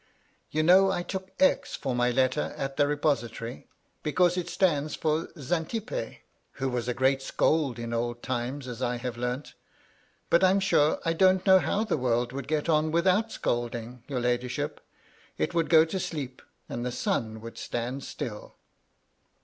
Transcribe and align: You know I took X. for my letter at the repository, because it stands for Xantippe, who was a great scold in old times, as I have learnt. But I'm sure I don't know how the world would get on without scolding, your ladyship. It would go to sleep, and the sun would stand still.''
You 0.49 0.63
know 0.63 0.89
I 0.89 1.03
took 1.03 1.29
X. 1.39 1.75
for 1.75 1.93
my 1.93 2.09
letter 2.09 2.55
at 2.57 2.75
the 2.75 2.87
repository, 2.87 3.67
because 4.01 4.35
it 4.35 4.49
stands 4.49 4.95
for 4.95 5.27
Xantippe, 5.37 6.21
who 6.53 6.69
was 6.69 6.87
a 6.87 6.95
great 6.95 7.21
scold 7.21 7.77
in 7.77 7.93
old 7.93 8.23
times, 8.23 8.67
as 8.67 8.81
I 8.81 8.95
have 8.97 9.15
learnt. 9.15 9.53
But 10.31 10.43
I'm 10.43 10.59
sure 10.59 10.97
I 11.05 11.13
don't 11.13 11.45
know 11.45 11.59
how 11.59 11.83
the 11.83 11.97
world 11.97 12.33
would 12.33 12.47
get 12.47 12.67
on 12.67 12.89
without 12.89 13.31
scolding, 13.31 14.01
your 14.07 14.21
ladyship. 14.21 14.81
It 15.37 15.53
would 15.53 15.69
go 15.69 15.85
to 15.85 15.99
sleep, 15.99 16.41
and 16.67 16.83
the 16.83 16.91
sun 16.91 17.39
would 17.41 17.59
stand 17.59 18.03
still.'' 18.03 18.55